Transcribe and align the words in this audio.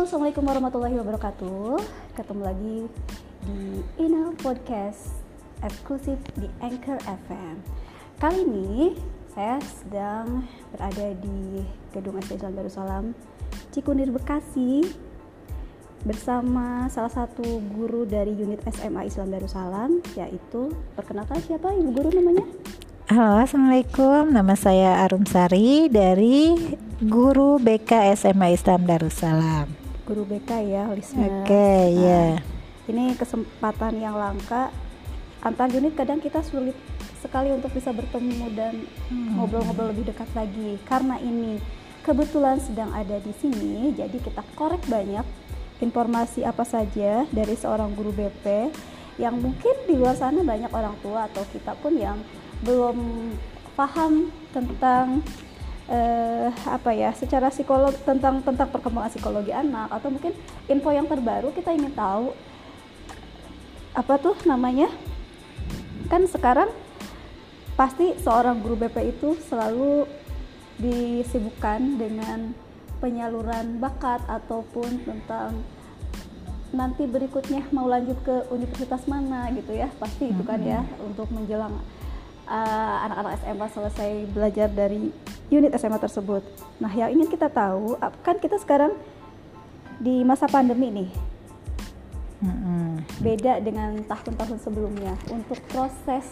Assalamualaikum 0.00 0.48
warahmatullahi 0.48 0.96
wabarakatuh. 0.96 1.76
Ketemu 2.16 2.40
lagi 2.40 2.78
di 3.44 3.84
Ina 4.00 4.32
Podcast 4.40 5.12
eksklusif 5.60 6.16
di 6.40 6.48
Anchor 6.64 6.96
FM. 7.04 7.60
Kali 8.16 8.40
ini 8.40 8.96
saya 9.36 9.60
sedang 9.60 10.48
berada 10.72 11.12
di 11.20 11.60
Gedung 11.92 12.16
SD 12.16 12.40
Islam 12.40 12.56
Darussalam 12.56 13.04
Cikunir 13.76 14.08
Bekasi 14.08 14.88
bersama 16.08 16.88
salah 16.88 17.12
satu 17.12 17.60
guru 17.76 18.08
dari 18.08 18.32
unit 18.32 18.64
SMA 18.72 19.04
Islam 19.04 19.28
Darussalam 19.28 20.00
yaitu 20.16 20.72
perkenalkan 20.96 21.44
siapa 21.44 21.76
ibu 21.76 21.92
guru 21.92 22.08
namanya? 22.08 22.48
Halo, 23.12 23.44
Assalamualaikum. 23.44 24.32
Nama 24.32 24.54
saya 24.56 25.04
Arum 25.04 25.28
Sari 25.28 25.92
dari 25.92 26.56
Guru 27.04 27.60
BK 27.60 28.16
SMA 28.16 28.56
Islam 28.56 28.88
Darussalam. 28.88 29.79
Guru 30.10 30.26
BK 30.26 30.50
ya, 30.66 30.90
listener. 30.90 31.46
Oke, 31.46 31.54
okay, 31.54 31.82
ya. 31.94 32.02
Yeah. 32.02 32.32
Ini 32.90 33.14
kesempatan 33.14 34.02
yang 34.02 34.18
langka. 34.18 34.74
Antar 35.38 35.70
unit 35.70 35.94
kadang 35.94 36.18
kita 36.18 36.42
sulit 36.42 36.74
sekali 37.22 37.54
untuk 37.54 37.70
bisa 37.70 37.94
bertemu 37.94 38.50
dan 38.58 38.74
hmm. 39.06 39.38
ngobrol-ngobrol 39.38 39.86
hmm. 39.86 39.94
lebih 39.94 40.10
dekat 40.10 40.26
lagi. 40.34 40.82
Karena 40.82 41.14
ini 41.22 41.62
kebetulan 42.02 42.58
sedang 42.58 42.90
ada 42.90 43.22
di 43.22 43.30
sini, 43.38 43.94
jadi 43.94 44.18
kita 44.18 44.42
korek 44.58 44.82
banyak 44.90 45.22
informasi 45.78 46.42
apa 46.42 46.66
saja 46.66 47.22
dari 47.30 47.54
seorang 47.54 47.94
guru 47.94 48.10
BP 48.10 48.74
yang 49.22 49.38
mungkin 49.38 49.74
di 49.86 49.94
luar 49.94 50.18
sana 50.18 50.42
banyak 50.42 50.74
orang 50.74 50.98
tua 51.06 51.30
atau 51.30 51.46
kita 51.54 51.78
pun 51.78 51.94
yang 51.94 52.18
belum 52.66 52.98
paham 53.78 54.28
tentang 54.50 55.22
uh, 55.90 56.48
apa 56.70 56.90
ya 56.94 57.10
secara 57.12 57.50
psikolog 57.50 57.92
tentang 58.06 58.40
tentang 58.40 58.70
perkembangan 58.70 59.10
psikologi 59.10 59.50
anak 59.50 59.90
atau 59.90 60.08
mungkin 60.08 60.32
info 60.70 60.90
yang 60.94 61.10
terbaru 61.10 61.50
kita 61.50 61.74
ingin 61.74 61.92
tahu 61.92 62.32
apa 63.90 64.14
tuh 64.22 64.38
namanya? 64.46 64.86
Kan 66.06 66.30
sekarang 66.30 66.70
pasti 67.74 68.14
seorang 68.22 68.62
guru 68.62 68.78
BP 68.86 69.18
itu 69.18 69.34
selalu 69.50 70.06
disibukkan 70.78 71.98
dengan 71.98 72.54
penyaluran 73.02 73.82
bakat 73.82 74.22
ataupun 74.30 75.02
tentang 75.02 75.58
nanti 76.70 77.02
berikutnya 77.02 77.66
mau 77.74 77.90
lanjut 77.90 78.14
ke 78.22 78.46
universitas 78.54 79.02
mana 79.10 79.50
gitu 79.50 79.74
ya. 79.74 79.90
Pasti 79.98 80.30
itu 80.30 80.42
kan 80.46 80.62
ya 80.62 80.86
untuk 81.02 81.26
menjelang 81.34 81.74
Eh, 82.50 82.96
anak-anak 83.06 83.30
uh, 83.30 83.40
SMA 83.46 83.66
selesai 83.70 84.10
belajar 84.34 84.66
dari 84.74 85.14
unit 85.50 85.74
SMA 85.76 85.98
tersebut. 85.98 86.46
Nah, 86.78 86.90
yang 86.94 87.10
ingin 87.10 87.28
kita 87.28 87.50
tahu, 87.50 87.98
kan 88.22 88.38
kita 88.38 88.56
sekarang 88.62 88.94
di 90.00 90.22
masa 90.24 90.48
pandemi 90.48 90.88
nih, 90.88 91.10
beda 93.20 93.60
dengan 93.60 94.00
tahun-tahun 94.08 94.58
sebelumnya. 94.64 95.14
Untuk 95.28 95.60
proses 95.68 96.24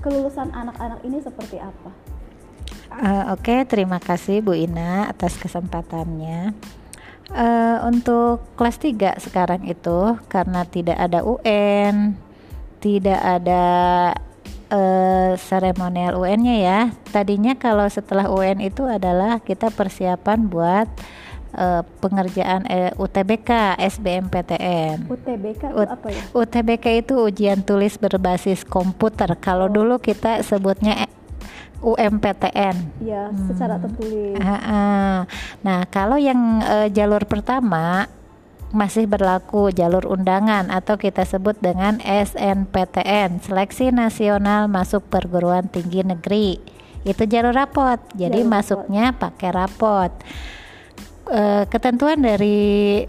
kelulusan 0.00 0.54
anak-anak 0.54 1.02
ini 1.04 1.18
seperti 1.20 1.58
apa? 1.58 1.90
Uh, 2.90 3.34
Oke, 3.34 3.54
okay, 3.54 3.60
terima 3.66 4.02
kasih 4.02 4.42
Bu 4.42 4.54
Ina 4.54 5.10
atas 5.10 5.38
kesempatannya. 5.38 6.54
Uh, 7.30 7.78
untuk 7.86 8.42
kelas 8.58 8.82
3 8.82 9.22
sekarang 9.22 9.62
itu 9.62 10.18
karena 10.26 10.66
tidak 10.66 10.98
ada 10.98 11.22
UN, 11.22 12.18
tidak 12.82 13.20
ada 13.22 13.62
uh, 14.70 15.36
seremonial 15.36 16.16
UN-nya 16.16 16.56
ya. 16.56 16.80
Tadinya 17.10 17.58
kalau 17.58 17.84
setelah 17.90 18.30
UN 18.30 18.62
itu 18.62 18.86
adalah 18.86 19.42
kita 19.42 19.68
persiapan 19.68 20.46
buat 20.46 20.88
uh, 21.54 21.82
pengerjaan 22.00 22.64
uh, 22.66 22.90
UTBK 22.96 23.76
SBMPTN. 23.78 25.10
UTBK 25.10 25.62
itu 25.74 25.82
apa 25.84 26.08
ya? 26.08 26.22
UTBK 26.32 26.86
itu 27.06 27.14
ujian 27.18 27.60
tulis 27.66 27.98
berbasis 27.98 28.62
komputer. 28.62 29.34
Kalau 29.38 29.66
oh. 29.68 29.72
dulu 29.72 29.94
kita 29.98 30.40
sebutnya 30.46 31.10
UMPTN. 31.80 32.76
Ya, 33.00 33.32
hmm. 33.32 33.46
secara 33.48 33.80
tertulis. 33.80 34.36
Uh, 34.36 34.52
uh. 34.52 35.16
Nah, 35.64 35.88
kalau 35.88 36.20
yang 36.20 36.60
uh, 36.60 36.88
jalur 36.92 37.24
pertama 37.24 38.06
masih 38.70 39.10
berlaku 39.10 39.74
jalur 39.74 40.06
undangan 40.06 40.70
atau 40.70 40.94
kita 40.94 41.26
sebut 41.26 41.58
dengan 41.58 41.98
SNPTN 42.02 43.42
Seleksi 43.42 43.90
Nasional 43.90 44.70
Masuk 44.70 45.06
Perguruan 45.10 45.66
Tinggi 45.66 46.06
Negeri 46.06 46.58
itu 47.02 47.22
jalur 47.26 47.56
rapot 47.56 47.98
jadi 48.14 48.44
jalur 48.44 48.50
masuknya 48.50 49.10
rapot. 49.10 49.18
pakai 49.18 49.50
rapot 49.50 50.12
e, 51.26 51.42
ketentuan 51.66 52.20
dari 52.20 53.02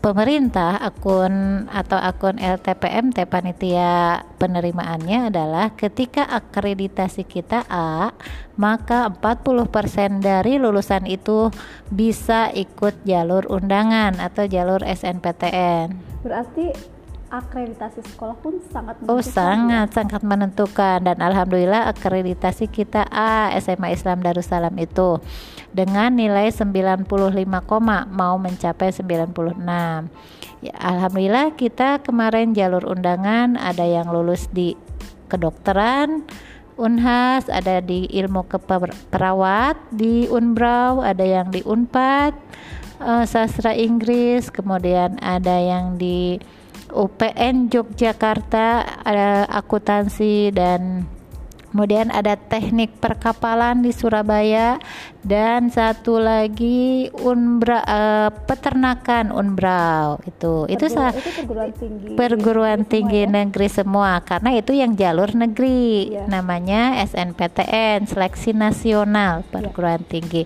pemerintah 0.00 0.80
akun 0.80 1.64
atau 1.68 2.00
akun 2.00 2.40
LTPMT 2.40 3.28
panitia 3.28 4.24
penerimaannya 4.40 5.28
adalah 5.28 5.76
ketika 5.76 6.24
akreditasi 6.24 7.28
kita 7.28 7.68
A 7.68 8.16
maka 8.56 9.08
40% 9.08 10.20
dari 10.24 10.56
lulusan 10.56 11.04
itu 11.04 11.52
bisa 11.92 12.48
ikut 12.52 13.04
jalur 13.04 13.48
undangan 13.48 14.16
atau 14.20 14.44
jalur 14.48 14.84
SNPTN. 14.84 15.96
Berarti 16.24 16.99
akreditasi 17.30 18.02
sekolah 18.02 18.34
pun 18.42 18.58
sangat 18.74 18.98
menentukan. 18.98 19.14
Oh, 19.14 19.22
sangat 19.22 19.88
ya? 19.88 19.94
sangat 19.94 20.22
menentukan 20.26 20.98
dan 21.06 21.16
alhamdulillah 21.22 21.86
akreditasi 21.94 22.66
kita 22.66 23.06
A 23.06 23.54
SMA 23.62 23.94
Islam 23.94 24.18
Darussalam 24.20 24.74
itu 24.82 25.22
dengan 25.70 26.10
nilai 26.10 26.50
95, 26.50 27.06
mau 28.10 28.34
mencapai 28.34 28.90
96. 28.90 29.62
Ya, 30.60 30.74
alhamdulillah 30.76 31.54
kita 31.54 32.02
kemarin 32.02 32.52
jalur 32.52 32.84
undangan 32.84 33.54
ada 33.54 33.86
yang 33.86 34.10
lulus 34.10 34.50
di 34.50 34.74
kedokteran, 35.30 36.26
Unhas, 36.74 37.46
ada 37.46 37.78
di 37.78 38.10
ilmu 38.10 38.48
keperawat 38.50 39.78
di 39.94 40.26
Unbrau, 40.26 41.04
ada 41.04 41.22
yang 41.22 41.52
di 41.54 41.62
Unpad, 41.62 42.34
uh, 43.04 43.24
sastra 43.28 43.76
Inggris, 43.76 44.48
kemudian 44.48 45.20
ada 45.20 45.60
yang 45.60 46.00
di 46.00 46.40
UPN 46.92 47.70
Yogyakarta 47.70 48.84
ada 49.06 49.46
akuntansi 49.46 50.50
dan 50.54 51.06
kemudian 51.70 52.10
ada 52.10 52.34
teknik 52.34 52.98
perkapalan 52.98 53.80
di 53.82 53.94
Surabaya 53.94 54.82
dan 55.22 55.70
satu 55.70 56.18
lagi 56.18 57.08
unbra 57.22 57.80
uh, 57.86 58.30
peternakan 58.44 59.30
unbrau 59.30 60.18
itu 60.26 60.66
itu, 60.66 60.84
salah 60.90 61.14
itu 61.14 61.30
perguruan 61.30 61.70
tinggi 61.72 62.08
perguruan 62.18 62.80
tinggi 62.82 63.20
semua, 63.22 63.30
ya? 63.30 63.36
negeri 63.38 63.68
semua 63.70 64.10
karena 64.26 64.50
itu 64.58 64.72
yang 64.74 64.92
jalur 64.98 65.30
negeri 65.30 66.14
ya. 66.18 66.24
namanya 66.26 66.98
SNPTN 67.06 68.10
seleksi 68.10 68.50
nasional 68.50 69.46
iya. 69.46 69.48
perguruan 69.48 70.02
ya. 70.02 70.08
tinggi 70.10 70.42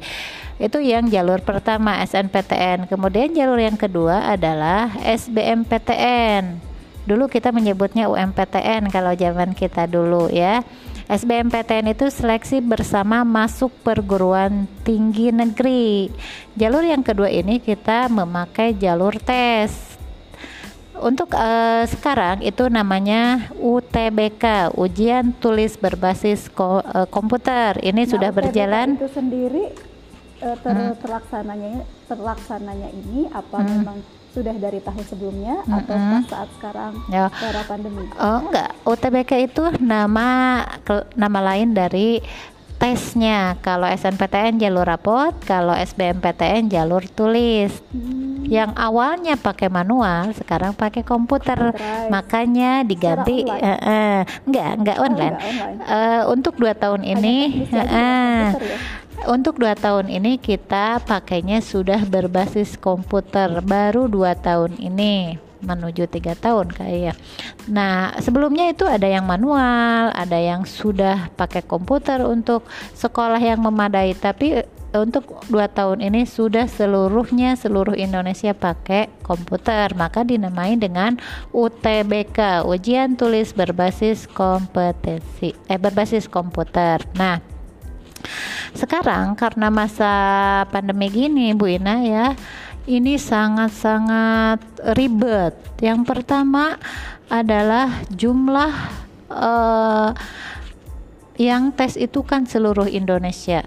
itu 0.55 0.79
yang 0.79 1.11
jalur 1.11 1.43
pertama 1.43 1.99
SNPTN. 2.07 2.87
Kemudian 2.87 3.34
jalur 3.34 3.59
yang 3.59 3.75
kedua 3.75 4.31
adalah 4.31 4.87
SBMPTN. 5.03 6.74
Dulu 7.04 7.28
kita 7.28 7.53
menyebutnya 7.53 8.09
UMPTN 8.09 8.88
kalau 8.88 9.12
zaman 9.12 9.53
kita 9.53 9.84
dulu 9.84 10.32
ya. 10.32 10.65
SBMPTN 11.04 11.92
itu 11.92 12.09
seleksi 12.09 12.65
bersama 12.65 13.28
masuk 13.28 13.69
perguruan 13.84 14.65
tinggi 14.88 15.28
negeri. 15.28 16.09
Jalur 16.56 16.81
yang 16.81 17.04
kedua 17.04 17.28
ini 17.28 17.60
kita 17.60 18.09
memakai 18.09 18.72
jalur 18.72 19.12
tes. 19.20 20.00
Untuk 20.97 21.37
uh, 21.37 21.84
sekarang 21.84 22.41
itu 22.41 22.65
namanya 22.72 23.53
UTBK, 23.60 24.72
ujian 24.78 25.36
tulis 25.36 25.76
berbasis 25.76 26.48
ko, 26.48 26.81
uh, 26.81 27.04
komputer. 27.12 27.77
Ini 27.84 28.09
nah, 28.09 28.09
sudah 28.09 28.30
UTBK 28.33 28.39
berjalan. 28.41 28.89
Itu 28.97 29.10
sendiri 29.12 29.65
uh, 30.41 30.57
ter 30.57 30.72
hmm. 30.72 30.97
terlaksananya 31.04 31.84
terlaksananya 32.09 32.89
ini 32.97 33.28
apa 33.28 33.59
hmm. 33.60 33.68
memang 33.68 33.98
sudah 34.34 34.54
dari 34.59 34.83
tahun 34.83 35.04
sebelumnya 35.07 35.63
hmm. 35.63 35.78
atau 35.78 35.95
pas 35.95 36.27
saat 36.27 36.48
sekarang 36.59 36.92
ya. 37.07 37.31
era 37.31 37.63
pandemi? 37.63 38.03
Oh 38.19 38.39
enggak, 38.51 38.71
UTBK 38.83 39.33
itu 39.47 39.65
nama 39.78 40.27
nama 41.15 41.39
lain 41.54 41.71
dari 41.71 42.19
tesnya. 42.75 43.57
Kalau 43.63 43.86
SNPTN 43.86 44.60
jalur 44.60 44.84
rapot, 44.84 45.33
kalau 45.47 45.72
SBMPTN 45.72 46.69
jalur 46.69 47.07
tulis. 47.07 47.71
Hmm. 47.95 48.45
Yang 48.45 48.77
awalnya 48.77 49.41
pakai 49.41 49.72
manual, 49.72 50.36
sekarang 50.36 50.77
pakai 50.77 51.01
komputer. 51.01 51.72
Makanya 52.13 52.84
diganti 52.84 53.48
uh, 53.48 53.57
uh, 53.81 54.19
enggak 54.45 54.71
enggak 54.77 54.98
oh, 55.01 55.07
online. 55.09 55.34
Enggak 55.39 55.48
online. 55.48 55.78
Uh, 55.89 56.22
untuk 56.28 56.54
dua 56.60 56.77
tahun 56.77 57.07
Hanya 57.07 57.15
ini, 57.16 57.36
uh, 57.72 58.48
untuk 59.28 59.60
dua 59.60 59.74
tahun 59.74 60.12
ini 60.12 60.36
kita 60.36 61.03
pakainya 61.04 61.65
sudah 61.65 62.04
berbasis 62.04 62.76
komputer 62.76 63.60
baru 63.65 64.09
dua 64.09 64.36
tahun 64.36 64.76
ini 64.80 65.41
menuju 65.65 66.04
tiga 66.12 66.36
tahun 66.36 66.68
kayak 66.71 66.98
ya. 67.00 67.15
Nah 67.72 68.12
sebelumnya 68.21 68.68
itu 68.68 68.84
ada 68.84 69.09
yang 69.09 69.24
manual, 69.24 70.12
ada 70.12 70.36
yang 70.36 70.68
sudah 70.68 71.32
pakai 71.34 71.65
komputer 71.65 72.21
untuk 72.21 72.68
sekolah 72.92 73.41
yang 73.41 73.65
memadai, 73.65 74.12
tapi 74.12 74.60
untuk 74.94 75.42
dua 75.50 75.66
tahun 75.66 75.98
ini 75.98 76.22
sudah 76.22 76.71
seluruhnya 76.71 77.59
seluruh 77.59 77.98
Indonesia 77.98 78.54
pakai 78.54 79.10
komputer 79.26 79.91
maka 79.98 80.22
dinamai 80.22 80.78
dengan 80.78 81.18
UTBK 81.50 82.62
ujian 82.62 83.18
tulis 83.18 83.50
berbasis 83.50 84.30
kompetensi 84.30 85.50
eh 85.66 85.80
berbasis 85.82 86.30
komputer 86.30 87.03
nah 87.18 87.53
sekarang 88.74 89.38
karena 89.38 89.68
masa 89.71 90.12
pandemi 90.68 91.10
gini 91.10 91.54
Bu 91.54 91.71
Ina 91.71 92.03
ya 92.04 92.26
ini 92.84 93.16
sangat-sangat 93.16 94.60
ribet 94.98 95.56
yang 95.80 96.04
pertama 96.04 96.76
adalah 97.32 98.04
jumlah 98.12 98.72
uh, 99.32 100.10
yang 101.41 101.74
tes 101.74 101.98
itu 101.98 102.22
kan 102.22 102.47
seluruh 102.47 102.86
Indonesia 102.86 103.66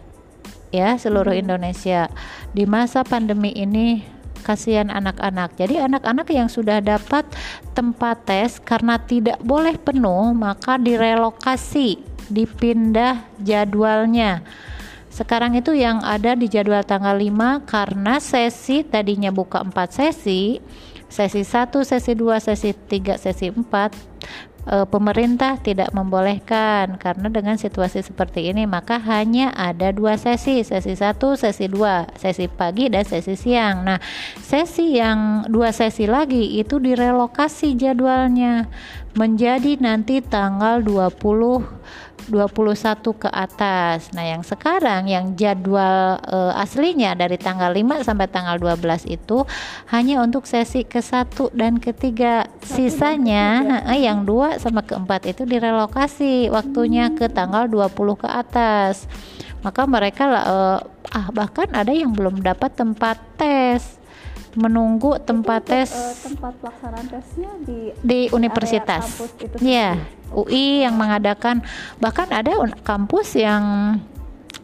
ya 0.72 0.90
seluruh 1.00 1.34
hmm. 1.34 1.44
Indonesia 1.48 2.12
di 2.52 2.64
masa 2.68 3.04
pandemi 3.04 3.52
ini 3.56 4.17
kasihan 4.46 4.90
anak-anak. 4.94 5.58
Jadi 5.58 5.82
anak-anak 5.82 6.28
yang 6.34 6.50
sudah 6.52 6.82
dapat 6.82 7.26
tempat 7.74 8.26
tes 8.26 8.62
karena 8.62 9.02
tidak 9.02 9.42
boleh 9.42 9.78
penuh 9.78 10.34
maka 10.34 10.78
direlokasi, 10.78 12.02
dipindah 12.30 13.26
jadwalnya. 13.42 14.42
Sekarang 15.18 15.58
itu 15.58 15.74
yang 15.74 16.06
ada 16.06 16.38
di 16.38 16.46
jadwal 16.46 16.86
tanggal 16.86 17.18
5 17.18 17.66
karena 17.66 18.22
sesi 18.22 18.86
tadinya 18.86 19.34
buka 19.34 19.66
4 19.66 19.74
sesi, 19.90 20.62
sesi 21.10 21.42
1, 21.42 21.74
sesi 21.82 22.14
2, 22.14 22.38
sesi 22.38 22.70
3, 22.76 23.18
sesi 23.18 23.50
4 23.50 24.47
e, 24.68 24.84
pemerintah 24.84 25.56
tidak 25.64 25.96
membolehkan. 25.96 27.00
Karena 27.00 27.32
dengan 27.32 27.56
situasi 27.56 28.04
seperti 28.04 28.52
ini 28.52 28.68
maka 28.68 29.00
hanya 29.00 29.56
ada 29.56 29.96
dua 29.96 30.20
sesi. 30.20 30.62
Sesi 30.68 30.94
satu 31.00 31.40
sesi 31.40 31.72
dua. 31.72 32.12
Sesi 32.20 32.52
pagi 32.52 32.92
dan 32.92 33.08
sesi 33.08 33.40
siang. 33.40 33.88
Nah 33.88 33.98
sesi 34.44 35.00
yang 35.00 35.48
dua 35.48 35.72
sesi 35.72 36.06
lagi 36.06 36.60
itu 36.60 36.78
direlokasi 36.84 37.80
jadwalnya 37.80 38.68
menjadi 39.18 39.82
nanti 39.82 40.22
tanggal 40.22 40.86
20 40.86 41.18
21 42.30 43.02
ke 43.18 43.30
atas. 43.32 44.12
Nah, 44.14 44.24
yang 44.24 44.44
sekarang 44.46 45.10
yang 45.10 45.34
jadwal 45.34 46.22
e, 46.22 46.38
aslinya 46.56 47.18
dari 47.18 47.36
tanggal 47.36 47.74
5 47.74 48.06
sampai 48.06 48.28
tanggal 48.30 48.62
12 48.62 49.08
itu 49.10 49.44
hanya 49.90 50.22
untuk 50.22 50.46
sesi 50.46 50.86
ke-1 50.86 51.52
dan 51.58 51.82
ketiga. 51.82 52.48
Sisanya 52.62 53.82
eh, 53.90 54.06
yang 54.06 54.24
dua 54.24 54.62
sama 54.62 54.86
keempat 54.86 55.26
itu 55.26 55.44
direlokasi 55.44 56.54
waktunya 56.54 57.12
ke 57.12 57.32
tanggal 57.32 57.66
20 57.66 58.24
ke 58.24 58.28
atas. 58.30 59.10
Maka 59.66 59.90
mereka 59.90 60.24
e, 60.30 60.58
ah 61.08 61.28
bahkan 61.34 61.68
ada 61.74 61.90
yang 61.90 62.14
belum 62.14 62.46
dapat 62.46 62.78
tempat 62.78 63.18
tes 63.40 63.97
menunggu 64.56 65.20
tempat 65.20 65.62
itu, 65.66 65.72
tes 65.74 65.90
uh, 65.92 66.16
tempat 66.32 66.54
pelaksanaan 66.62 67.08
tesnya 67.12 67.52
di 67.66 67.80
di 68.00 68.20
universitas. 68.32 69.04
Iya, 69.60 70.00
UI 70.32 70.88
yang 70.88 70.96
mengadakan 70.96 71.66
bahkan 72.00 72.30
ada 72.32 72.56
kampus 72.86 73.36
yang 73.36 73.98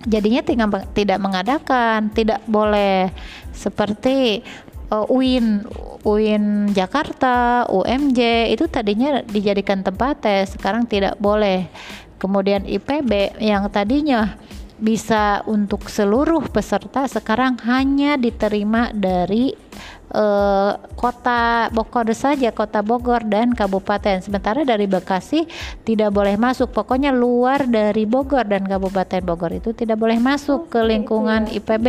jadinya 0.07 0.41
tinggal, 0.43 0.69
tidak 0.95 1.19
mengadakan, 1.19 2.11
tidak 2.11 2.39
boleh 2.47 3.11
seperti 3.51 4.43
uh, 4.91 5.05
UIN 5.07 5.65
UIN 6.03 6.75
Jakarta, 6.75 7.63
UMJ 7.71 8.51
itu 8.51 8.67
tadinya 8.67 9.23
dijadikan 9.23 9.81
tempat 9.81 10.19
tes, 10.19 10.55
sekarang 10.55 10.83
tidak 10.83 11.15
boleh. 11.17 11.71
Kemudian 12.19 12.63
IPB 12.63 13.35
yang 13.43 13.67
tadinya 13.67 14.39
bisa 14.81 15.45
untuk 15.45 15.85
seluruh 15.87 16.49
peserta 16.49 17.05
sekarang 17.05 17.61
hanya 17.63 18.17
diterima 18.17 18.89
dari 18.93 19.53
uh, 20.13 20.77
kota 20.93 21.67
Bogor 21.73 22.13
saja, 22.13 22.53
kota 22.53 22.85
Bogor 22.85 23.25
dan 23.25 23.51
kabupaten. 23.51 24.21
Sementara 24.21 24.61
dari 24.63 24.85
Bekasi 24.85 25.49
tidak 25.83 26.13
boleh 26.13 26.37
masuk. 26.37 26.71
Pokoknya 26.71 27.11
luar 27.11 27.65
dari 27.65 28.05
Bogor 28.05 28.45
dan 28.45 28.63
kabupaten 28.63 29.21
Bogor 29.25 29.51
itu 29.57 29.73
tidak 29.73 29.97
boleh 29.99 30.21
masuk 30.21 30.69
ke 30.69 30.79
lingkungan 30.85 31.49
IPB, 31.49 31.87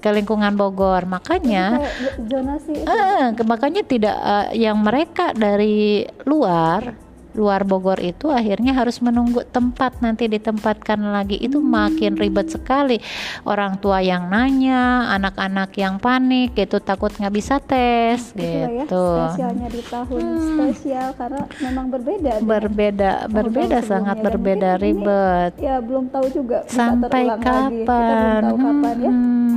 ke 0.00 0.08
lingkungan 0.10 0.54
Bogor. 0.54 1.04
Makanya 1.04 1.90
zonasi. 2.30 2.86
Uh, 2.86 3.34
makanya 3.44 3.82
tidak 3.84 4.16
uh, 4.16 4.48
yang 4.54 4.78
mereka 4.80 5.34
dari 5.34 6.06
luar 6.24 7.09
luar 7.34 7.62
Bogor 7.62 7.98
itu 8.02 8.28
akhirnya 8.30 8.74
harus 8.74 8.98
menunggu 8.98 9.46
tempat 9.46 10.02
nanti 10.02 10.26
ditempatkan 10.26 10.98
lagi 10.98 11.38
itu 11.38 11.62
makin 11.62 12.18
ribet 12.18 12.50
sekali 12.50 12.98
orang 13.46 13.78
tua 13.78 14.02
yang 14.02 14.26
nanya 14.30 15.10
anak-anak 15.14 15.70
yang 15.78 16.02
panik 16.02 16.54
itu 16.58 16.78
takut 16.82 17.14
nggak 17.14 17.34
bisa 17.34 17.62
tes 17.62 18.34
ya, 18.34 18.66
gitu 18.66 19.06
ya, 19.16 19.30
spesialnya 19.30 19.68
di 19.70 19.82
tahun 19.86 20.22
hmm. 20.22 20.46
spesial 20.46 21.08
karena 21.14 21.42
memang 21.62 21.86
berbeda 21.90 22.32
berbeda 22.42 23.12
berbeda 23.30 23.78
sangat 23.84 24.16
berbeda 24.22 24.80
ribet 24.82 25.52
ya 25.58 25.78
belum 25.78 26.10
tahu 26.10 26.26
juga 26.32 26.66
sampai 26.66 27.30
kapan 27.38 27.70
lagi. 27.70 27.84
Kita 27.84 27.94
belum 27.94 28.42
tahu 28.42 28.56
kapan 28.58 28.96
ya 28.98 29.10
hmm. 29.10 29.50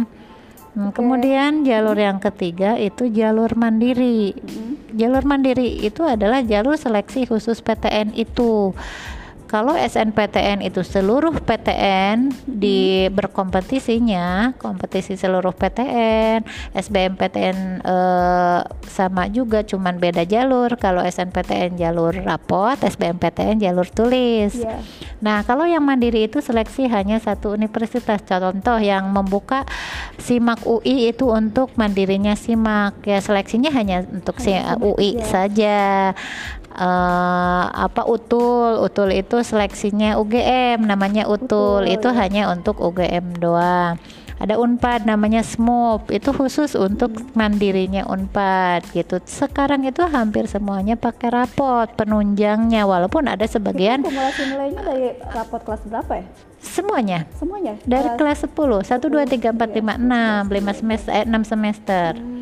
Hmm, 0.73 0.89
okay. 0.89 0.95
Kemudian 0.97 1.51
jalur 1.61 1.93
yang 1.93 2.17
ketiga 2.17 2.81
itu 2.81 3.05
jalur 3.13 3.53
mandiri. 3.53 4.33
Hmm. 4.33 4.72
Jalur 4.93 5.25
mandiri 5.25 5.81
itu 5.81 6.05
adalah 6.05 6.45
jalur 6.45 6.77
seleksi 6.77 7.25
khusus 7.25 7.65
PTN 7.65 8.13
itu 8.13 8.77
kalau 9.53 9.77
SNPTN 9.77 10.65
itu 10.65 10.81
seluruh 10.81 11.29
PTN 11.45 12.33
di 12.49 13.05
berkompetisinya, 13.13 14.57
kompetisi 14.57 15.13
seluruh 15.13 15.53
PTN, 15.53 16.41
SBMPTN 16.73 17.85
eh, 17.85 18.59
sama 18.89 19.29
juga 19.29 19.61
cuman 19.61 20.01
beda 20.01 20.25
jalur. 20.25 20.73
Kalau 20.81 21.05
SNPTN 21.05 21.77
jalur 21.77 22.17
rapot, 22.25 22.81
SBMPTN 22.81 23.61
jalur 23.61 23.85
tulis. 23.93 24.57
Yeah. 24.57 24.81
Nah, 25.21 25.45
kalau 25.45 25.69
yang 25.69 25.85
mandiri 25.85 26.25
itu 26.25 26.41
seleksi 26.41 26.89
hanya 26.89 27.21
satu 27.21 27.53
universitas. 27.53 28.25
Contoh 28.25 28.81
yang 28.81 29.13
membuka 29.13 29.69
SIMAK 30.17 30.65
UI 30.65 31.13
itu 31.13 31.29
untuk 31.29 31.69
mandirinya 31.77 32.33
SIMAK. 32.33 33.05
Ya 33.05 33.21
seleksinya 33.21 33.69
hanya 33.69 34.01
untuk 34.09 34.41
si 34.41 34.49
UI 34.81 35.21
yeah. 35.21 35.29
saja 35.29 35.77
uh, 36.73 37.65
apa 37.69 38.03
utul. 38.09 38.81
Utul 38.81 39.13
itu 39.13 39.41
seleksinya 39.45 40.17
UGM 40.17 40.83
namanya 40.83 41.29
utul, 41.29 41.85
utul. 41.85 41.93
Itu 41.93 42.09
ya. 42.11 42.25
hanya 42.25 42.41
untuk 42.49 42.81
UGM 42.81 43.37
doang. 43.39 44.01
Ada 44.43 44.59
Unpad 44.59 45.07
namanya 45.07 45.39
SMOP 45.39 46.11
itu 46.11 46.35
khusus 46.35 46.75
untuk 46.75 47.15
mandirinya 47.31 48.03
Unpad 48.09 48.91
gitu. 48.91 49.21
Sekarang 49.23 49.87
itu 49.87 50.03
hampir 50.03 50.51
semuanya 50.51 50.99
pakai 50.99 51.31
rapot 51.31 51.87
penunjangnya 51.95 52.83
walaupun 52.83 53.29
ada 53.31 53.47
sebagian 53.47 54.03
kumulasi 54.03 54.51
nilainya 54.51 54.81
dari 54.83 55.15
rapot 55.31 55.63
kelas 55.63 55.87
berapa 55.87 56.13
ya? 56.19 56.25
Semuanya. 56.59 57.19
Semuanya? 57.39 57.79
Dari 57.87 58.09
kelas, 58.19 58.43
kelas 58.43 58.83
10 58.83 58.99
1 58.99 59.55
2 59.55 59.55
3 59.55 59.55
4 59.55 59.79
5 59.79 60.51
6 60.51 60.75
5 60.75 60.79
semester 60.81 61.11
eh, 61.13 61.23
6 61.23 61.51
semester. 61.53 62.09
Hmm 62.19 62.32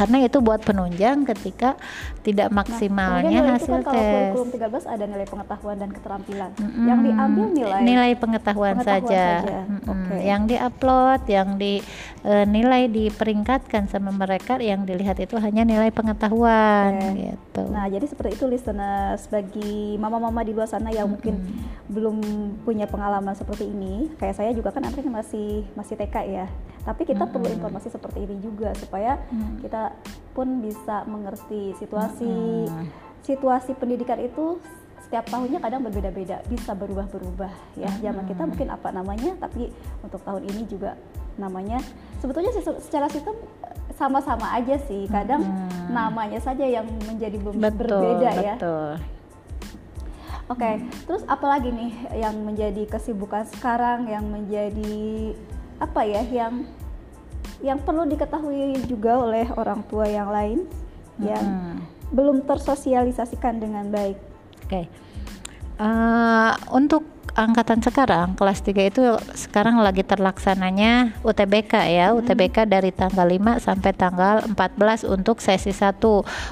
karena 0.00 0.24
itu 0.24 0.40
buat 0.40 0.64
penunjang 0.64 1.28
ketika 1.28 1.76
tidak 2.24 2.48
nah, 2.48 2.64
maksimalnya 2.64 3.40
nah, 3.44 3.52
hasil 3.60 3.84
kan 3.84 3.92
tes. 3.92 4.00
Kalau 4.00 4.16
kurikulum 4.32 4.48
13 4.88 4.94
ada 4.96 5.04
nilai 5.04 5.26
pengetahuan 5.28 5.76
dan 5.76 5.90
keterampilan. 5.92 6.50
Mm 6.56 6.64
-hmm. 6.64 6.86
Yang 6.88 7.00
diambil 7.04 7.46
nilai 7.52 7.80
nilai 7.84 8.12
pengetahuan, 8.16 8.74
pengetahuan 8.80 9.04
saja. 9.04 9.24
saja. 9.44 9.58
Mm 9.60 9.76
-hmm. 9.76 9.92
okay. 9.92 10.20
Yang 10.24 10.42
diupload, 10.48 11.20
yang 11.28 11.48
di 11.60 11.74
uh, 12.24 12.44
nilai 12.48 12.82
diperingkatkan 12.88 13.92
sama 13.92 14.08
mereka 14.08 14.56
yang 14.56 14.88
dilihat 14.88 15.20
itu 15.20 15.36
hanya 15.36 15.68
nilai 15.68 15.92
pengetahuan 15.92 16.96
okay. 16.96 17.36
gitu. 17.36 17.62
Nah, 17.68 17.84
jadi 17.92 18.06
seperti 18.08 18.40
itu 18.40 18.44
listeners 18.48 19.28
bagi 19.28 20.00
mama-mama 20.00 20.40
di 20.40 20.56
luar 20.56 20.64
sana 20.64 20.88
yang 20.88 21.12
mm 21.12 21.12
-hmm. 21.12 21.12
mungkin 21.12 21.34
belum 21.92 22.16
punya 22.64 22.88
pengalaman 22.88 23.36
seperti 23.36 23.68
ini. 23.68 24.08
Kayak 24.16 24.40
saya 24.40 24.50
juga 24.56 24.72
kan 24.72 24.80
anaknya 24.80 25.12
masih 25.12 25.68
masih 25.76 26.00
TK 26.00 26.16
ya. 26.24 26.48
Tapi 26.80 27.04
kita 27.04 27.20
mm 27.20 27.28
-hmm. 27.28 27.32
perlu 27.36 27.48
informasi 27.52 27.92
seperti 27.92 28.24
ini 28.24 28.40
juga 28.40 28.72
supaya 28.80 29.20
mm 29.28 29.36
-hmm. 29.36 29.56
kita 29.60 29.89
pun 30.30 30.62
bisa 30.62 31.04
mengerti 31.04 31.74
situasi 31.76 32.66
hmm. 32.68 32.86
situasi 33.26 33.74
pendidikan 33.76 34.18
itu 34.22 34.62
setiap 35.10 35.26
tahunnya 35.26 35.58
kadang 35.58 35.82
berbeda-beda 35.82 36.38
bisa 36.46 36.70
berubah-berubah 36.70 37.50
ya 37.74 37.90
hmm. 37.90 37.98
zaman 37.98 38.24
kita 38.30 38.42
mungkin 38.46 38.68
apa 38.70 38.88
namanya 38.94 39.34
tapi 39.42 39.74
untuk 40.06 40.22
tahun 40.22 40.46
ini 40.46 40.62
juga 40.70 40.94
namanya 41.34 41.82
sebetulnya 42.22 42.54
secara 42.54 43.10
sistem 43.10 43.34
sama-sama 43.98 44.54
aja 44.54 44.78
sih 44.86 45.10
kadang 45.10 45.42
hmm. 45.42 45.90
namanya 45.90 46.38
saja 46.38 46.62
yang 46.62 46.86
menjadi 47.10 47.42
betul, 47.42 47.58
berbeda 47.74 48.30
betul. 48.30 48.46
ya 48.46 48.54
Oke, 50.50 50.66
okay, 50.66 50.74
hmm. 50.82 51.06
terus 51.06 51.22
apalagi 51.30 51.70
nih 51.70 51.94
yang 52.26 52.34
menjadi 52.42 52.82
kesibukan 52.90 53.46
sekarang, 53.54 54.10
yang 54.10 54.26
menjadi 54.26 55.30
apa 55.78 56.02
ya, 56.02 56.26
yang 56.26 56.66
yang 57.60 57.78
perlu 57.80 58.08
diketahui 58.08 58.76
juga 58.88 59.20
oleh 59.20 59.46
orang 59.56 59.84
tua 59.86 60.08
yang 60.08 60.32
lain 60.32 60.64
yang 61.20 61.76
belum 62.10 62.48
tersosialisasikan 62.48 63.60
dengan 63.60 63.92
baik. 63.92 64.16
Oke. 64.64 64.68
Okay. 64.68 64.84
Uh, 65.80 66.52
untuk 66.76 67.08
angkatan 67.32 67.80
sekarang 67.80 68.36
kelas 68.36 68.60
3 68.60 68.90
itu 68.92 69.02
sekarang 69.32 69.80
lagi 69.80 70.04
terlaksananya 70.04 71.16
UTBK 71.24 71.72
ya. 71.88 72.06
Hmm. 72.10 72.20
UTBK 72.20 72.68
dari 72.68 72.90
tanggal 72.90 73.24
5 73.24 73.64
sampai 73.64 73.92
tanggal 73.94 74.44
14 74.44 75.08
untuk 75.08 75.40
sesi 75.40 75.72
1. 75.72 75.96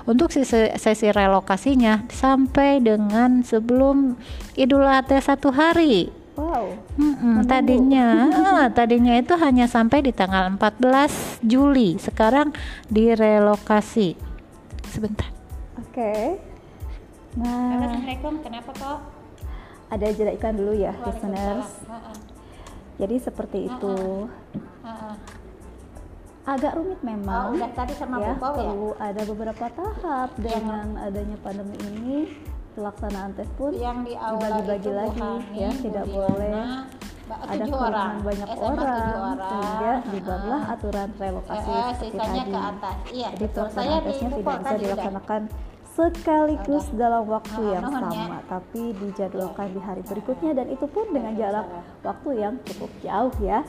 Untuk 0.08 0.32
sesi, 0.32 0.72
sesi 0.78 1.08
relokasinya 1.12 2.08
sampai 2.08 2.80
dengan 2.80 3.42
sebelum 3.42 4.16
Idul 4.54 4.86
Adha 4.86 5.18
satu 5.20 5.52
hari. 5.52 6.17
Wow. 6.38 6.70
Hmm, 6.94 7.42
tadinya 7.50 8.30
tadinya 8.78 9.18
itu 9.18 9.34
hanya 9.34 9.66
sampai 9.66 10.06
di 10.06 10.14
tanggal 10.14 10.54
14 10.54 11.42
Juli. 11.42 11.98
Sekarang 11.98 12.54
direlokasi. 12.86 14.14
Sebentar. 14.86 15.26
Oke. 15.82 15.98
Okay. 15.98 16.24
Nah, 17.34 17.74
Assalamualaikum. 17.74 18.34
Kenapa 18.46 18.70
kok? 18.70 19.18
ada 19.88 20.06
jeda 20.12 20.32
iklan 20.32 20.56
dulu 20.56 20.72
ya 20.76 20.92
listeners 21.04 21.68
jadi 23.00 23.16
seperti 23.16 23.58
itu 23.72 23.96
agak 26.48 26.80
rumit 26.80 27.00
memang 27.04 27.52
oh, 27.52 27.56
udah 27.60 27.70
tadi 27.76 27.92
sama 27.92 28.24
ya, 28.24 28.32
perlu 28.40 28.96
ya? 28.96 29.12
ada 29.12 29.22
beberapa 29.28 29.66
tahap 29.68 30.32
dengan 30.40 30.96
adanya 30.96 31.36
pandemi 31.44 31.76
ini 31.92 32.18
pelaksanaan 32.76 33.30
tes 33.36 33.48
pun 33.56 33.72
yang 33.74 34.04
di 34.04 34.14
dibagi-bagi 34.14 34.90
lagi 34.92 35.20
Buhani, 35.20 35.56
ya 35.56 35.70
tidak 35.72 36.06
boleh 36.08 36.64
ada 37.28 37.64
kerumunan 37.68 38.16
banyak 38.24 38.48
SMA 38.48 38.64
orang, 38.64 38.88
orang 38.88 39.38
sehingga 39.38 39.92
dibuatlah 40.08 40.60
aturan 40.72 41.08
relokasi 41.20 41.68
eh, 41.68 41.92
seperti 42.00 42.16
tadi. 42.16 42.40
Ke 42.48 42.60
atas. 42.60 42.96
Iya, 43.12 43.28
Jadi 43.36 43.46
pelaksanaan 43.52 44.02
tesnya 44.04 44.28
tidak 44.32 44.56
bisa 44.64 44.76
dilaksanakan 44.80 45.42
sekaligus 45.98 46.86
dalam 46.94 47.22
waktu 47.26 47.62
yang 47.74 47.84
sama, 47.90 48.38
tapi 48.46 48.82
dijadwalkan 48.94 49.66
di 49.74 49.80
hari 49.82 50.02
berikutnya 50.06 50.52
dan 50.54 50.66
itu 50.70 50.86
pun 50.86 51.10
dengan 51.10 51.34
jarak 51.34 51.66
waktu 52.06 52.30
yang 52.38 52.54
cukup 52.62 52.90
jauh 53.02 53.34
ya. 53.42 53.66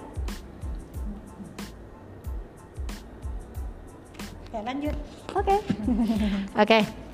Oke, 4.49 4.59
lanjut. 4.65 4.95
Oke. 5.37 5.57
Okay. 5.57 5.59
Oke. 6.61 7.08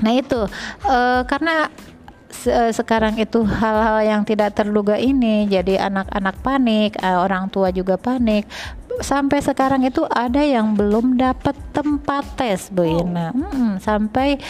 Nah 0.00 0.12
itu 0.16 0.40
uh, 0.84 1.22
karena 1.24 1.70
se 2.26 2.52
sekarang 2.74 3.16
itu 3.16 3.46
hal-hal 3.46 4.02
yang 4.04 4.22
tidak 4.26 4.52
terduga 4.52 4.98
ini 5.00 5.48
jadi 5.48 5.88
anak-anak 5.88 6.36
panik, 6.44 6.90
uh, 7.00 7.24
orang 7.24 7.48
tua 7.48 7.72
juga 7.72 7.96
panik. 7.96 8.44
Sampai 8.96 9.44
sekarang 9.44 9.84
itu 9.84 10.08
ada 10.08 10.40
yang 10.40 10.72
belum 10.72 11.20
dapat 11.20 11.52
tempat 11.76 12.24
tes 12.40 12.72
Bu 12.72 12.80
oh. 12.80 13.04
Ina 13.04 13.28
hmm, 13.28 13.84
sampai 13.84 14.40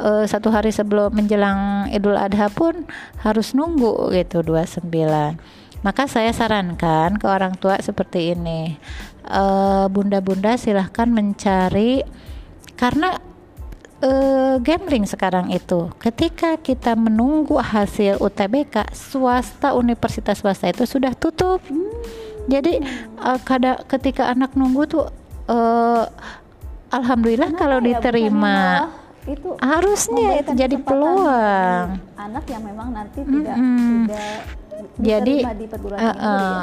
uh, 0.00 0.24
satu 0.24 0.48
hari 0.48 0.72
sebelum 0.72 1.12
menjelang 1.12 1.92
Idul 1.92 2.16
Adha 2.16 2.48
pun 2.48 2.88
harus 3.20 3.52
nunggu 3.52 4.08
gitu 4.16 4.40
29 4.40 4.88
maka 5.84 6.04
saya 6.08 6.32
sarankan 6.32 7.16
ke 7.16 7.28
orang 7.28 7.56
tua 7.56 7.76
seperti 7.80 8.32
ini 8.36 8.76
bunda 9.20 9.88
bunda-bunda 9.92 10.56
silahkan 10.56 11.08
mencari 11.08 12.04
karena 12.76 13.20
uh, 14.02 14.56
gambling 14.60 15.04
sekarang 15.06 15.52
itu 15.52 15.88
ketika 16.00 16.56
kita 16.60 16.92
menunggu 16.96 17.60
hasil 17.60 18.20
UTBK 18.20 18.92
swasta 18.92 19.72
universitas 19.76 20.40
swasta 20.40 20.68
itu 20.72 20.84
sudah 20.84 21.12
tutup 21.16 21.60
hmm 21.68 22.28
jadi 22.50 22.82
uh, 23.20 23.38
kada 23.42 23.78
ketika 23.86 24.26
anak 24.30 24.54
nunggu 24.58 24.82
tuh 24.90 25.06
uh, 25.50 26.04
alhamdulillah 26.90 27.54
Kenapa 27.54 27.62
kalau 27.62 27.78
ya, 27.82 27.86
diterima 27.94 28.58
itu 29.28 29.48
harusnya 29.60 30.40
itu 30.40 30.50
jadi 30.56 30.76
peluang 30.80 32.00
anak 32.16 32.44
yang 32.48 32.62
memang 32.64 32.88
nanti 32.90 33.20
tidak 33.20 33.54
mm 33.54 33.68
-hmm. 33.76 33.98
tidak 34.08 34.40
jadi 34.96 35.36
di 35.60 35.66
perguruan 35.68 36.00
uh, 36.00 36.08
uh, 36.08 36.62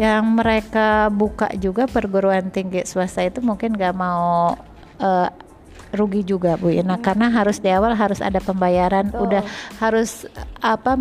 ya? 0.00 0.16
yang 0.16 0.24
mereka 0.32 1.12
buka 1.12 1.52
juga 1.60 1.84
perguruan 1.84 2.48
tinggi 2.48 2.88
swasta 2.88 3.28
itu 3.28 3.44
mungkin 3.44 3.76
gak 3.76 3.92
mau 3.92 4.56
uh, 4.98 5.28
rugi 5.94 6.22
juga 6.24 6.56
Bu 6.60 6.72
Ina. 6.72 6.96
Hmm. 6.98 7.04
karena 7.04 7.26
harus 7.32 7.60
di 7.60 7.70
awal 7.72 7.96
harus 7.96 8.20
ada 8.20 8.40
pembayaran 8.42 9.08
Betul. 9.08 9.24
udah 9.28 9.42
harus 9.80 10.28
apa 10.60 10.96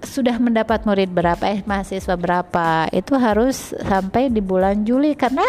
sudah 0.00 0.40
mendapat 0.40 0.88
murid 0.88 1.12
berapa 1.12 1.44
eh 1.44 1.60
mahasiswa 1.68 2.16
berapa. 2.16 2.88
Itu 2.88 3.20
harus 3.20 3.76
sampai 3.76 4.32
di 4.32 4.40
bulan 4.40 4.88
Juli 4.88 5.12
karena 5.12 5.44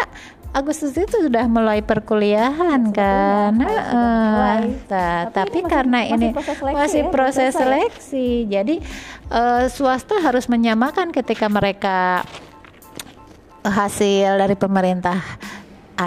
Agustus 0.52 0.92
itu 0.92 1.16
sudah 1.16 1.48
mulai 1.48 1.80
perkuliahan 1.80 2.92
kan, 2.92 3.56
ya, 3.56 3.72
uh, 3.88 4.60
tapi, 4.84 5.32
tapi 5.32 5.58
masih, 5.64 5.72
karena 5.72 5.98
masih 6.04 6.12
ini 6.12 6.28
proses 6.28 6.56
seleksi, 6.60 6.76
masih 6.76 7.00
ya, 7.00 7.08
proses 7.08 7.50
seleksi, 7.56 8.28
jadi 8.52 8.76
uh, 9.32 9.64
swasta 9.72 10.20
harus 10.20 10.52
menyamakan 10.52 11.08
ketika 11.08 11.48
mereka 11.48 12.20
hasil 13.64 14.36
dari 14.36 14.52
pemerintah 14.52 15.24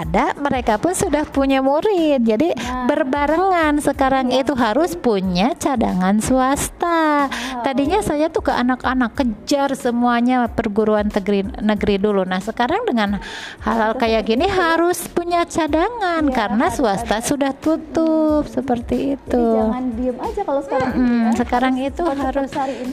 ada 0.04 0.36
mereka 0.36 0.76
pun 0.76 0.92
sudah 0.92 1.24
punya 1.24 1.64
murid 1.64 2.20
jadi 2.20 2.52
nah. 2.52 2.84
berbarengan 2.84 3.80
sekarang 3.80 4.28
ya. 4.28 4.44
itu 4.44 4.52
harus 4.52 4.92
punya 4.98 5.56
cadangan 5.56 6.20
swasta 6.20 7.30
wow. 7.30 7.64
tadinya 7.64 8.04
saya 8.04 8.28
tuh 8.28 8.44
ke 8.44 8.52
anak-anak 8.52 9.16
kejar 9.16 9.72
semuanya 9.72 10.50
perguruan 10.52 11.08
negeri 11.08 11.48
negeri 11.64 11.96
dulu 11.96 12.28
nah 12.28 12.42
sekarang 12.42 12.84
dengan 12.84 13.22
hal-hal 13.64 13.96
kayak 13.96 14.28
gini 14.28 14.44
harus 14.44 15.08
punya 15.08 15.48
cadangan 15.48 16.22
ya, 16.28 16.34
karena 16.34 16.66
swasta 16.68 17.22
ada. 17.22 17.24
sudah 17.24 17.52
tutup 17.56 18.44
hmm. 18.44 18.52
seperti 18.52 19.16
itu 19.16 19.32
jadi 19.32 19.56
jangan 19.56 19.84
diem 19.96 20.18
aja 20.20 20.40
kalau 20.44 20.60
sekarang 20.60 20.90
hmm, 20.92 21.22
ya. 21.24 21.30
sekarang 21.40 21.74
itu 21.80 22.02
harus 22.04 22.50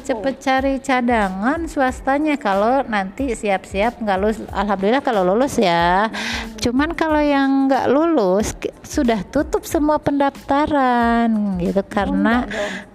cepet 0.08 0.36
cari 0.40 0.74
cadangan 0.80 1.60
swastanya 1.68 2.36
kalau 2.40 2.86
nanti 2.88 3.36
siap-siap 3.36 4.00
nggak 4.00 4.18
lulus 4.20 4.40
alhamdulillah 4.54 5.04
kalau 5.04 5.22
lulus 5.28 5.60
ya 5.60 6.08
hmm. 6.08 6.62
cuma 6.64 6.93
Cuman 6.94 7.10
kalau 7.10 7.26
yang 7.26 7.66
nggak 7.66 7.90
lulus 7.90 8.54
sudah 8.86 9.26
tutup 9.26 9.66
semua 9.66 9.98
pendaftaran 9.98 11.58
gitu 11.58 11.82
karena 11.90 12.46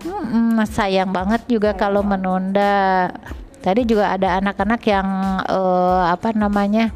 mm, 0.07 0.63
sayang 0.71 1.11
banget 1.11 1.43
juga 1.51 1.75
kalau 1.75 2.07
menunda. 2.07 3.11
Tadi 3.59 3.83
juga 3.83 4.15
ada 4.15 4.39
anak-anak 4.39 4.79
yang 4.87 5.09
uh, 5.51 6.15
apa 6.15 6.31
namanya 6.31 6.95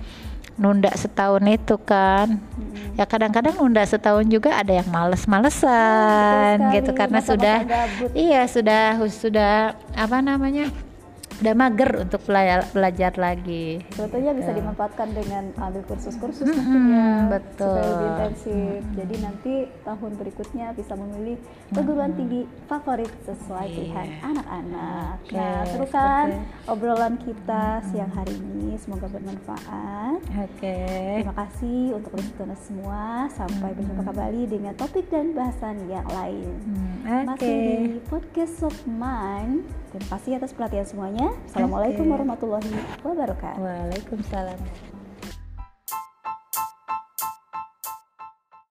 nunda 0.54 0.94
setahun 0.94 1.42
itu 1.50 1.74
kan. 1.82 2.38
Hmm. 2.38 2.94
Ya 2.94 3.02
kadang-kadang 3.02 3.58
nunda 3.58 3.82
setahun 3.82 4.30
juga 4.30 4.54
ada 4.54 4.70
yang 4.70 4.86
males-malesan 4.86 6.54
hmm, 6.62 6.70
gitu 6.78 6.94
karena 6.94 7.18
sudah 7.18 7.66
iya 8.14 8.46
sudah 8.46 9.02
sudah 9.10 9.74
apa 9.98 10.22
namanya 10.22 10.70
udah 11.42 11.54
mager 11.58 11.90
untuk 12.06 12.22
belajar, 12.22 12.70
belajar 12.70 13.12
lagi. 13.18 13.82
Sebetulnya 13.90 14.30
gitu. 14.30 14.40
bisa 14.46 14.50
dimanfaatkan 14.54 15.08
dengan 15.10 15.44
ambil 15.58 15.82
kursus-kursus 15.90 16.46
mm 16.46 16.62
-hmm, 16.62 16.84
ya, 16.94 17.10
betul. 17.34 17.66
supaya 17.66 17.90
lebih 17.90 18.08
intensif. 18.14 18.54
Mm 18.54 18.78
-hmm. 18.78 18.94
Jadi 18.94 19.14
nanti 19.18 19.54
tahun 19.82 20.12
berikutnya 20.22 20.66
bisa 20.78 20.92
memilih 20.94 21.36
perguruan 21.74 22.14
tinggi 22.14 22.46
favorit 22.70 23.10
sesuai 23.26 23.66
yeah. 23.66 23.74
pilihan 23.74 24.08
anak-anak. 24.22 25.14
Okay, 25.26 25.34
nah, 25.34 25.62
seru 25.66 25.86
kan 25.90 26.26
obrolan 26.70 27.18
kita 27.18 27.64
mm 27.66 27.78
-hmm. 27.82 27.88
siang 27.90 28.12
hari 28.14 28.34
ini. 28.38 28.78
Semoga 28.78 29.06
bermanfaat. 29.10 30.22
Oke. 30.22 30.46
Okay. 30.62 31.26
Terima 31.26 31.34
kasih 31.34 31.80
untuk 31.98 32.14
listeners 32.14 32.62
semua. 32.62 33.26
Sampai 33.34 33.50
mm 33.50 33.58
-hmm. 33.58 33.76
berjumpa 33.82 34.02
kembali 34.14 34.42
dengan 34.46 34.72
topik 34.78 35.10
dan 35.10 35.34
bahasan 35.34 35.90
yang 35.90 36.06
lain. 36.06 36.54
Mm, 36.70 36.94
okay. 37.02 37.26
Masih 37.26 37.58
di 37.82 38.00
podcast 38.06 38.62
of 38.62 38.78
Mind. 38.86 39.81
Terima 39.92 40.08
kasih 40.16 40.40
atas 40.40 40.56
perhatian 40.56 40.88
semuanya. 40.88 41.36
Assalamualaikum 41.44 42.08
okay. 42.08 42.12
warahmatullahi 42.16 42.72
wabarakatuh. 43.04 43.60
Waalaikumsalam. 43.60 44.91